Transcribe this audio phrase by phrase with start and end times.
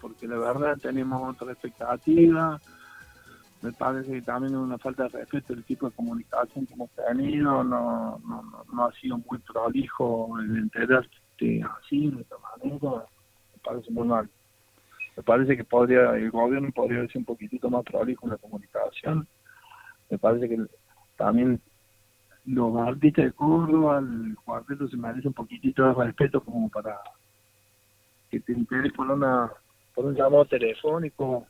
[0.00, 2.58] porque la verdad tenemos otra expectativa.
[3.60, 6.88] Me parece que también es una falta de respeto el tipo de comunicación que hemos
[6.92, 7.62] tenido.
[7.62, 13.04] No, no, no, ha sido muy prolijo el enterarte así, de esta manera.
[13.52, 14.30] Me parece muy mal.
[15.18, 19.28] Me parece que podría el gobierno podría ser un poquitito más prolijo en la comunicación.
[20.08, 20.64] Me parece que
[21.18, 21.60] también
[22.46, 26.98] los artistas de Córdoba, el cuarteto se merece un poquitito de respeto como para
[28.30, 29.50] que te interese por una
[29.94, 31.46] por un llamado telefónico.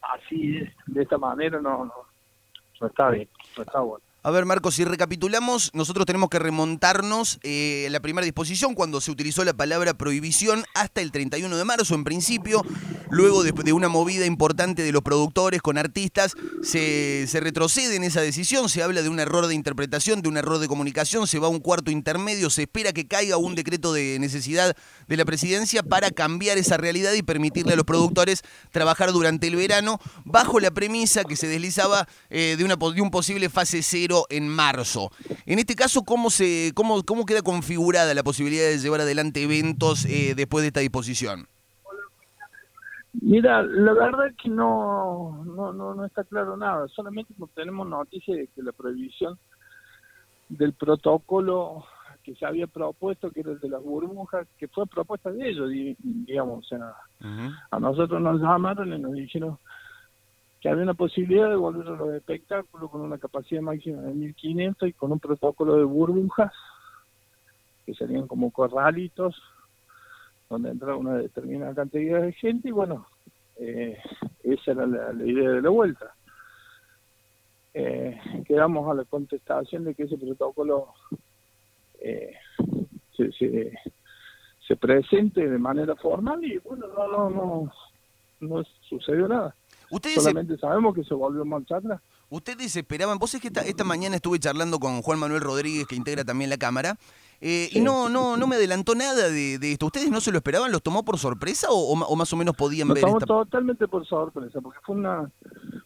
[0.00, 1.94] Así de esta manera no no,
[2.80, 7.40] no está bien no está bueno a ver, Marcos, si recapitulamos, nosotros tenemos que remontarnos
[7.42, 11.96] eh, la primera disposición cuando se utilizó la palabra prohibición hasta el 31 de marzo,
[11.96, 12.62] en principio.
[13.10, 18.68] Luego de, una movida importante de los productores con artistas, se, retrocede en esa decisión,
[18.68, 21.50] se habla de un error de interpretación, de un error de comunicación, se va a
[21.50, 24.76] un cuarto intermedio, se espera que caiga un decreto de necesidad
[25.08, 29.56] de la presidencia para cambiar esa realidad y permitirle a los productores trabajar durante el
[29.56, 34.48] verano bajo la premisa que se deslizaba eh, de, de un posible fase cero en
[34.48, 35.10] marzo.
[35.46, 40.04] En este caso, ¿cómo, se, cómo, cómo queda configurada la posibilidad de llevar adelante eventos
[40.06, 41.46] eh, después de esta disposición?
[43.20, 46.88] Mira, la verdad es que no, no, no, está claro nada.
[46.88, 49.38] Solamente tenemos noticias de que la prohibición
[50.48, 51.84] del protocolo
[52.22, 55.70] que se había propuesto, que era el de las burbujas, que fue propuesta de ellos,
[55.98, 56.64] digamos.
[56.64, 56.94] O sea,
[57.70, 59.58] a nosotros nos llamaron y nos dijeron
[60.62, 64.88] que había una posibilidad de volver a los espectáculos con una capacidad máxima de 1500
[64.88, 66.52] y con un protocolo de burbujas,
[67.84, 69.34] que serían como corralitos,
[70.48, 73.08] donde entraba una determinada cantidad de gente, y bueno,
[73.56, 73.98] eh,
[74.44, 76.14] esa era la, idea de la vuelta.
[77.74, 80.94] Eh, quedamos a la contestación de que ese protocolo
[81.98, 82.36] eh,
[83.16, 83.72] se, se,
[84.64, 87.72] se presente de manera formal y bueno, no, no, no,
[88.38, 89.56] no sucedió nada.
[89.92, 94.38] Ustedes Solamente sabemos que se volvió a Ustedes esperaban, vos es que esta, mañana estuve
[94.38, 96.96] charlando con Juan Manuel Rodríguez, que integra también la Cámara,
[97.42, 99.86] eh, y no, no, no me adelantó nada de, esto.
[99.86, 100.72] ¿Ustedes no se lo esperaban?
[100.72, 103.02] ¿Los tomó por sorpresa o, más o menos podían ver?
[103.02, 105.30] Tomó totalmente por sorpresa, porque fue una,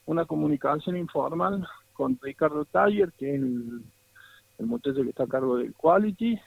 [0.05, 3.83] una comunicación informal con Ricardo Taller, que es el,
[4.59, 6.39] el muchacho que está a cargo del Quality,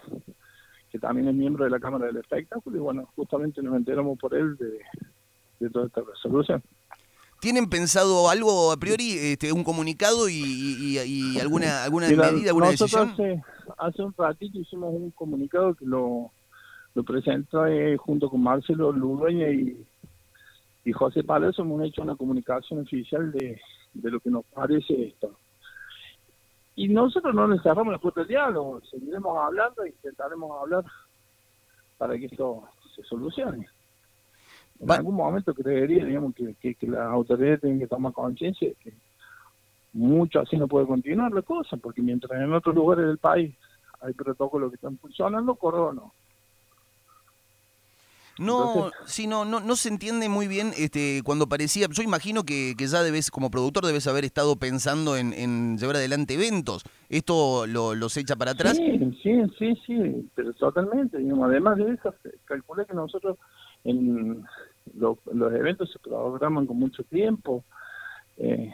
[0.94, 4.34] que también es miembro de la Cámara del Espectáculo, y bueno, justamente nos enteramos por
[4.34, 4.79] él de,
[5.59, 6.63] de toda esta resolución.
[7.39, 13.11] ¿Tienen pensado algo a priori, este, un comunicado y, alguna alguna medida, alguna decisión?
[13.11, 13.41] Hace,
[13.77, 16.31] hace un ratito hicimos un comunicado que lo,
[16.95, 19.85] lo presentó eh, junto con Marcelo Ludueña y,
[20.83, 21.63] y José Palacio.
[21.63, 23.59] Hemos hecho una comunicación oficial de,
[23.94, 25.38] de lo que nos parece esto.
[26.75, 30.83] Y nosotros no nos cerramos la puerta del diálogo, seguiremos hablando e intentaremos hablar
[31.97, 32.63] para que esto
[32.95, 33.67] se solucione
[34.79, 38.94] en algún momento creería, digamos, que, que, las autoridades tienen que tomar conciencia de que
[39.94, 43.53] mucho así no puede continuar la cosa, porque mientras en otros lugares del país
[44.01, 46.13] hay protocolos que están funcionando, Córdoba no.
[48.40, 52.88] No, sí, no, no, se entiende muy bien este, cuando parecía, yo imagino que, que
[52.88, 56.85] ya debes, como productor, debes haber estado pensando en, llevar adelante eventos.
[57.09, 58.78] ¿Esto lo, los echa para atrás?
[58.78, 61.17] Sí, sí, sí, sí, pero totalmente.
[61.17, 62.16] Además de eso,
[62.46, 63.38] calculé que nosotros
[63.84, 64.46] en
[64.99, 67.63] los eventos se programan con mucho tiempo.
[68.37, 68.71] Eh,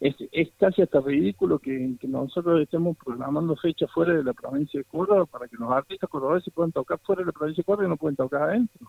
[0.00, 4.84] es, es casi hasta ridículo que, nosotros estemos programando fechas fuera de la provincia de
[4.84, 7.90] Córdoba para que los artistas cordobeses puedan tocar fuera de la provincia de Córdoba y
[7.90, 8.86] no pueden tocar adentro.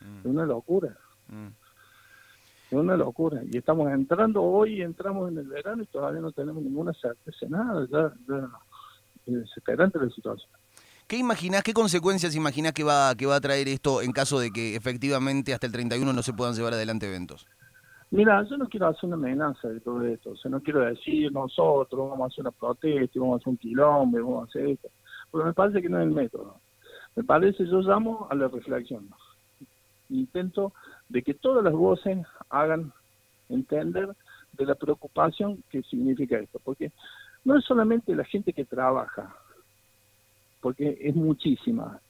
[0.00, 0.18] Mm.
[0.18, 0.96] Es una locura.
[1.28, 1.46] Mm.
[2.66, 3.40] Es una locura.
[3.50, 7.86] Y estamos entrando hoy, entramos en el verano y todavía no tenemos ninguna certeza, nada.
[7.90, 8.48] Ya, ya
[9.26, 10.50] es desesperante la situación.
[11.14, 14.50] ¿Qué imaginás, qué consecuencias imaginás que va, que va a traer esto en caso de
[14.50, 17.46] que efectivamente hasta el 31 no se puedan llevar adelante eventos?
[18.10, 21.30] Mira, yo no quiero hacer una amenaza de todo esto, o sea, no quiero decir
[21.30, 24.88] nosotros vamos a hacer una protesta, vamos a hacer un quilombo, vamos a hacer esto,
[25.30, 26.58] porque me parece que no es el método.
[27.14, 29.08] Me parece, yo llamo a la reflexión.
[30.10, 30.72] Intento
[31.08, 32.92] de que todas las voces hagan
[33.48, 34.16] entender
[34.54, 36.90] de la preocupación que significa esto, porque
[37.44, 39.32] no es solamente la gente que trabaja,
[40.64, 42.00] porque es muchísima.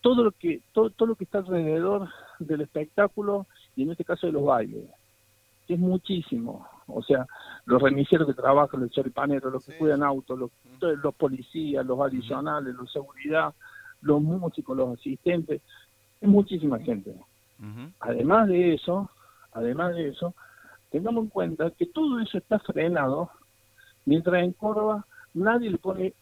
[0.00, 2.08] Todo lo que todo, todo lo que está alrededor
[2.40, 4.82] del espectáculo y en este caso de los bailes,
[5.68, 6.68] es muchísimo.
[6.88, 7.24] O sea,
[7.64, 10.50] los remiseros que trabajan, los choripaneros, los que cuidan autos, los,
[10.80, 13.54] los policías, los adicionales, los seguridad,
[14.00, 15.62] los músicos, los asistentes,
[16.20, 17.14] es muchísima gente.
[18.00, 19.08] Además de eso,
[19.52, 20.34] además de eso,
[20.90, 23.30] tengamos en cuenta que todo eso está frenado
[24.06, 26.12] mientras en Córdoba nadie le pone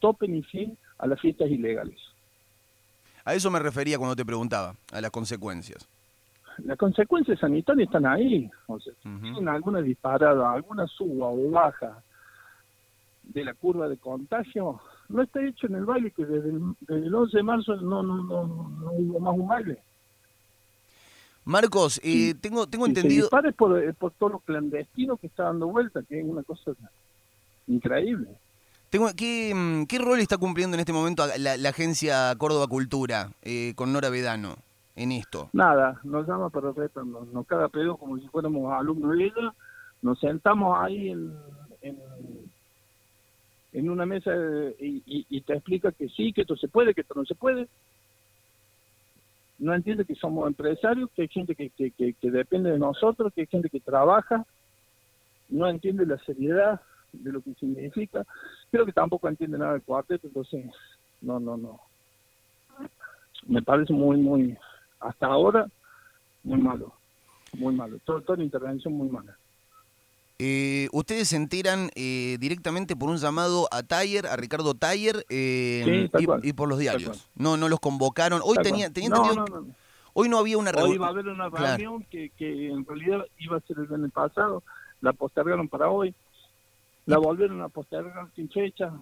[0.00, 1.98] tope ni fin a las fiestas ilegales.
[3.24, 5.86] A eso me refería cuando te preguntaba, a las consecuencias.
[6.64, 8.50] Las consecuencias sanitarias están ahí.
[8.66, 12.02] O sea, tienen alguna disparada, alguna suba o baja
[13.32, 17.36] de la curva de contagio, no está hecho en el baile, que desde el, 11
[17.36, 19.78] de marzo no, no, no, no hubo más un baile.
[21.44, 23.28] Marcos, eh, tengo, tengo entendido...
[23.28, 26.72] Se por, eh, por todo lo clandestino que está dando vuelta, que es una cosa
[27.66, 28.28] increíble.
[28.90, 33.72] Tengo, ¿qué, mm, ¿Qué rol está cumpliendo en este momento la, agencia Córdoba Cultura eh,
[33.76, 34.56] con Nora Vedano
[34.96, 35.48] en esto?
[35.52, 39.54] Nada, nos llama para retarnos, nos caga pedo como si fuéramos alumnos de ella,
[40.02, 41.32] nos sentamos ahí en,
[43.72, 44.32] en, una mesa
[44.80, 47.68] y, y, te explica que sí, que esto se puede, que esto no se puede.
[49.60, 53.42] No entiende que somos empresarios, que hay gente que, que, que depende de nosotros, que
[53.42, 54.44] hay gente que trabaja,
[55.48, 56.80] no entiende la seriedad
[57.12, 58.24] de lo que significa.
[58.70, 60.66] Creo que tampoco entiende nada del cuarteto, entonces,
[61.20, 61.80] no, no, no.
[63.46, 64.56] Me parece muy, muy,
[65.00, 65.66] hasta ahora,
[66.42, 66.92] muy malo,
[67.56, 67.98] muy malo.
[68.04, 69.36] toda la intervención muy mala.
[70.42, 76.08] Eh, ustedes se enteran eh, directamente por un llamado a Taller, a Ricardo Taller, eh,
[76.42, 77.28] y, por los diarios.
[77.34, 78.40] No, no los convocaron.
[78.42, 79.10] Hoy tenía, tenía
[80.14, 80.92] Hoy no había una reunión.
[80.92, 84.08] Hoy iba a haber una reunión que, que en realidad iba a ser el año
[84.08, 84.62] pasado,
[85.02, 86.14] la postergaron para hoy.
[87.10, 88.92] La volvieron a postergar sin fecha.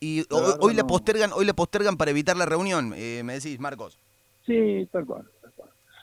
[0.00, 0.24] Y
[0.60, 3.96] hoy, la postergan, hoy la postergan para evitar la reunión, eh, me decís, Marcos.
[4.44, 5.24] Sí, tal cual,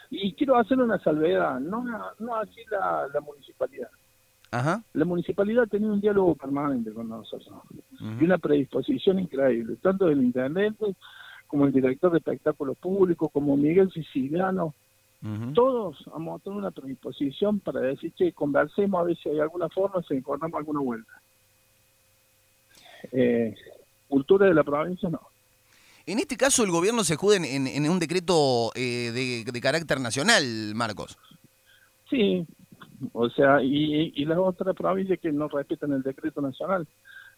[0.10, 1.84] Y quiero hacer una salvedad, no,
[2.20, 3.90] no así la, municipalidad.
[4.52, 4.82] Ajá.
[4.94, 7.52] La municipalidad ha tenido un diálogo permanente con nosotros
[8.00, 10.96] y una predisposición increíble, tanto del intendente
[11.48, 14.74] como el director de espectáculos públicos, como Miguel Siciliano,
[15.54, 19.68] todos vamos a tener una predisposición para decir que conversemos a ver si hay alguna
[19.68, 21.12] forma, si encontramos alguna vuelta.
[23.12, 23.54] Eh,
[24.08, 25.22] cultura de la provincia no.
[26.06, 31.18] En este caso el gobierno se acude en, un decreto eh, de, carácter nacional, Marcos.
[32.10, 32.46] Sí,
[33.12, 36.88] o sea, y, y las otras provincias que no respetan el decreto nacional.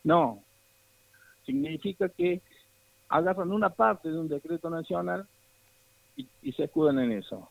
[0.04, 0.42] No,
[1.46, 2.42] significa que
[3.10, 5.28] agarran una parte de un decreto nacional
[6.16, 7.50] y se escudan en eso.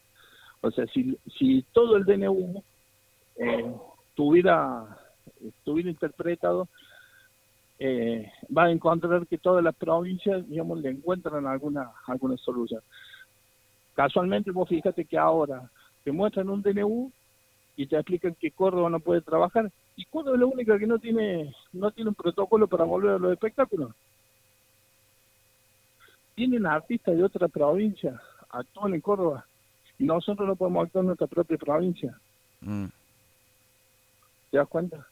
[0.62, 2.62] O sea, si, si todo el DNU
[3.36, 3.74] eh,
[4.14, 4.98] tuviera,
[5.42, 6.68] estuviera interpretado,
[7.78, 12.82] eh, va a encontrar que todas las provincias, digamos, le encuentran alguna, alguna solución.
[13.94, 15.70] Casualmente, vos fíjate que ahora
[16.04, 17.10] te muestran un DNU
[17.76, 20.98] y te explican que Córdoba no puede trabajar, y Córdoba es la única que no
[20.98, 23.92] tiene, no tiene un protocolo para volver a los espectáculos.
[26.34, 28.20] Tienen artistas de otra provincia,
[28.50, 29.46] actúan en Córdoba,
[30.00, 32.18] nosotros no podemos actuar en nuestra propia provincia.
[32.60, 32.86] Mm.
[34.50, 35.06] ¿Te das cuenta?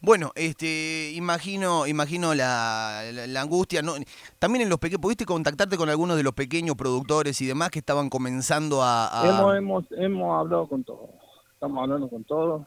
[0.00, 3.82] Bueno, este, imagino, imagino la, la, angustia.
[3.82, 3.94] No,
[4.38, 7.80] también en los pequeños, ¿pudiste contactarte con algunos de los pequeños productores y demás que
[7.80, 11.10] estaban comenzando a, Hemos, hemos, hemos hablado con todos.
[11.52, 12.66] Estamos hablando con todos.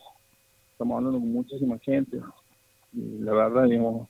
[0.74, 2.22] Estamos hablando con muchísima gente.
[2.94, 4.10] Y la verdad, digamos,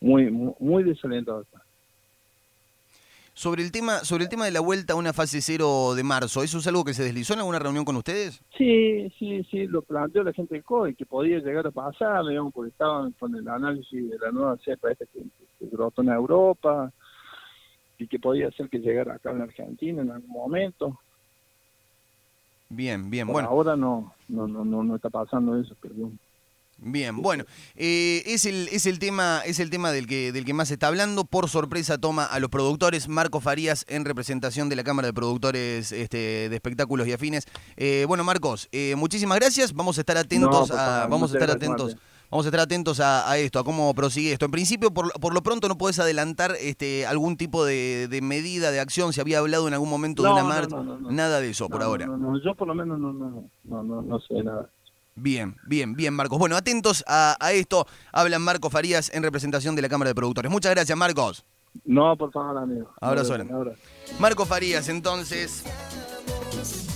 [0.00, 1.44] muy, muy, muy desalentado.
[3.44, 6.42] Sobre el tema, sobre el tema de la vuelta a una fase cero de marzo,
[6.42, 8.40] ¿eso es algo que se deslizó en alguna reunión con ustedes?
[8.56, 12.54] Sí, sí, sí, lo planteó la gente del COE, que podía llegar a pasar, digamos,
[12.54, 15.20] porque estaban con el análisis de la nueva cepa esta que,
[15.58, 16.90] que brotó en Europa,
[17.98, 20.98] y que podía ser que llegara acá en Argentina en algún momento.
[22.70, 23.50] Bien, bien, bueno.
[23.50, 26.18] Ahora no, no, no, no, no está pasando eso, perdón.
[26.78, 27.44] Bien, bueno,
[27.76, 30.74] eh, es, el, es el tema, es el tema del que, del que más se
[30.74, 31.24] está hablando.
[31.24, 35.92] Por sorpresa toma a los productores Marco Farías en representación de la Cámara de Productores
[35.92, 37.46] este, de Espectáculos y Afines.
[37.76, 39.72] Eh, bueno, Marcos, eh, muchísimas gracias.
[39.72, 41.96] Vamos a estar atentos a, vamos a estar atentos.
[42.30, 44.46] Vamos a estar atentos a, esto, a cómo prosigue esto.
[44.46, 48.80] En principio, por, por lo pronto, no podés adelantar este, algún tipo de, medida, de
[48.80, 49.12] acción.
[49.12, 50.76] Se había hablado en algún momento de una marcha.
[51.10, 52.06] nada de eso por ahora.
[52.06, 54.68] No, yo por lo menos no, no, no, no sé nada.
[55.16, 56.38] Bien, bien, bien, Marcos.
[56.38, 57.86] Bueno, atentos a, esto.
[58.12, 60.50] Hablan Marcos Farías en representación de la Cámara de Productores.
[60.50, 61.44] Muchas gracias, Marcos.
[61.84, 62.92] No, por favor, amigo.
[63.00, 63.36] Abrazo.
[64.18, 65.62] Marcos Farías, entonces.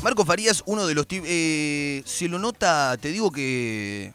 [0.03, 1.07] Marcos Farías, uno de los...
[1.11, 4.13] Eh, se lo nota, te digo que...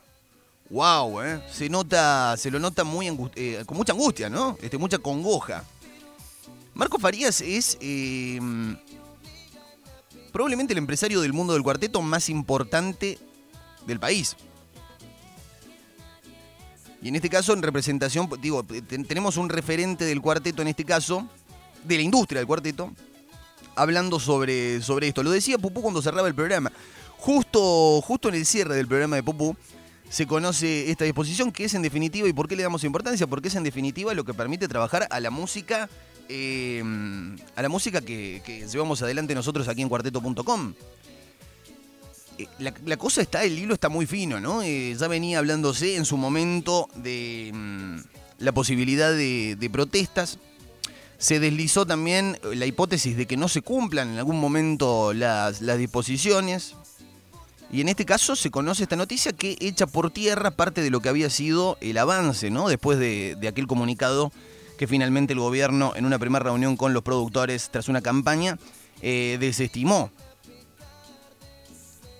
[0.69, 1.41] Wow, eh.
[1.51, 4.57] Se nota, se lo nota muy eh, con mucha angustia, ¿no?
[4.61, 5.63] Este, mucha congoja.
[6.73, 8.39] Marcos Farías es eh,
[10.31, 13.19] probablemente el empresario del mundo del cuarteto más importante
[13.85, 14.35] del país.
[17.01, 21.27] Y en este caso, en representación, digo, tenemos un referente del cuarteto, en este caso,
[21.83, 22.93] de la industria del cuarteto,
[23.75, 25.21] hablando sobre, sobre esto.
[25.21, 26.71] Lo decía Pupú cuando cerraba el programa.
[27.17, 29.55] Justo, justo en el cierre del programa de Pupú
[30.09, 33.27] se conoce esta disposición que es en definitiva, ¿y por qué le damos importancia?
[33.27, 35.89] Porque es en definitiva lo que permite trabajar a la música
[36.29, 36.81] eh,
[37.55, 40.73] a la música que, que llevamos adelante nosotros aquí en cuarteto.com.
[42.37, 44.63] Eh, la, cosa está, el hilo está muy fino, ¿no?
[44.63, 47.97] Eh, ya venía hablándose en su momento de mm,
[48.39, 50.39] la posibilidad de, protestas.
[51.17, 56.75] Se deslizó también la hipótesis de que no se cumplan en algún momento las, disposiciones.
[57.71, 60.99] Y en este caso se conoce esta noticia que echa por tierra parte de lo
[60.99, 62.67] que había sido el avance, ¿no?
[62.67, 64.31] Después de, aquel comunicado
[64.77, 68.57] que finalmente el gobierno, en una primera reunión con los productores tras una campaña,
[69.01, 70.11] eh, desestimó.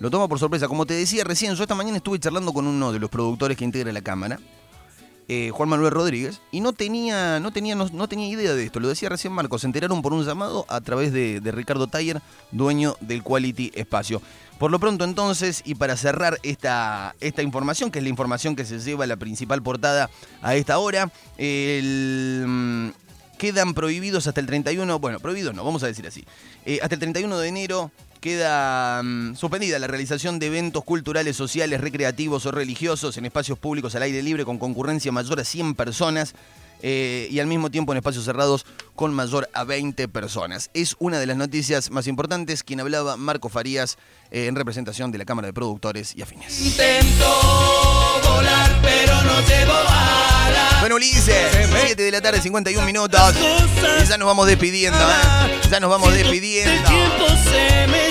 [0.04, 0.68] Lo tomo por sorpresa.
[0.68, 3.64] Como te decía recién, yo esta mañana estuve charlando con uno de los productores que
[3.64, 4.38] integra la Cámara,
[5.30, 8.82] eh, Juan Manuel Rodríguez, y no tenía, no, tenía, no, tenía idea de esto.
[8.82, 12.98] Lo decía recién Marcos, se enteraron por un llamado a través de, Ricardo Taller, dueño
[13.00, 14.22] del Quality Espacio.
[14.60, 18.66] Por lo pronto entonces, y para cerrar esta, esta información, que es la información que
[18.66, 20.10] se lleva a la principal portada
[20.42, 21.06] a esta hora,
[21.38, 22.90] mm,
[23.38, 26.26] quedan prohibidos hasta el 31, bueno, prohibidos no, vamos a decir así,
[26.66, 27.92] Eh, hasta el 31 de enero
[28.24, 33.94] queda mm, suspendida la realización de eventos culturales, sociales, recreativos o religiosos en espacios públicos
[33.96, 36.34] al aire libre con concurrencia mayor a 100 personas.
[36.86, 38.66] eh, y al mismo tiempo en espacios cerrados
[38.96, 40.70] con mayor a 20 personas.
[40.74, 42.62] Es una de las noticias más importantes.
[42.64, 43.98] Quien hablaba, Marco Farías,
[44.32, 46.60] eh, en representación de la Cámara de Productores y Afines.
[46.60, 47.30] Intento
[48.24, 50.80] volar, pero no llevo alas.
[50.82, 51.52] Bueno, Ulises,
[51.86, 53.34] 7 de la tarde, 51 minutos.
[54.02, 55.60] Y ya nos vamos despidiendo, ¿eh?
[55.72, 56.90] Ya nos vamos El despidiendo.
[56.90, 58.03] tiempo se me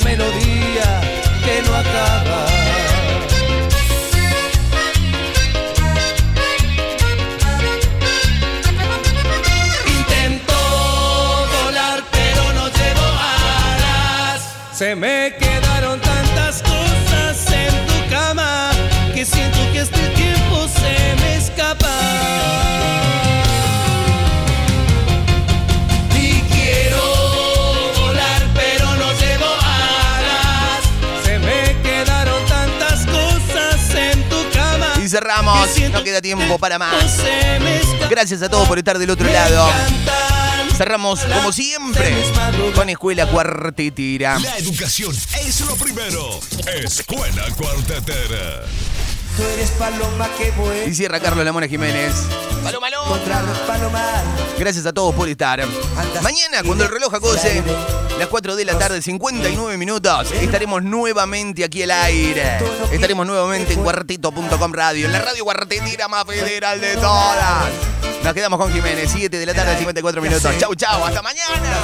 [0.00, 1.00] melodía
[1.44, 2.46] que no acaba.
[9.86, 10.54] Intento
[11.64, 13.06] volar, pero no llevo
[13.44, 14.40] alas.
[14.72, 15.17] Se me
[35.18, 35.68] cerramos.
[35.90, 37.22] No queda tiempo para más.
[38.08, 39.68] Gracias a todos por estar del otro lado.
[40.76, 42.14] Cerramos, como siempre,
[42.74, 44.38] con Escuela Cuartetira.
[44.38, 46.38] La educación es lo primero.
[46.84, 48.62] Escuela Cuartetera.
[49.36, 52.12] Tú eres paloma que vuela Y cierra Carlos Lamona Jiménez.
[52.62, 53.08] Paloma Loma.
[54.58, 55.64] Gracias a todos por estar.
[56.22, 57.62] Mañana, cuando el reloj acose,
[58.18, 62.58] las 4 de la tarde, 59 minutos, estaremos nuevamente aquí al aire.
[62.90, 67.68] Estaremos nuevamente en cuartito.com radio, en la radio cuartetira más federal de todas.
[68.24, 70.58] Nos quedamos con Jiménez, 7 de la tarde, 54 minutos.
[70.58, 71.78] Chau, chau, hasta mañana.